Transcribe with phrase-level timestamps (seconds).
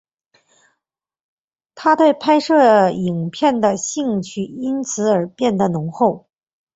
[1.75, 6.25] 他对拍摄影片的兴趣因此而变得浓厚。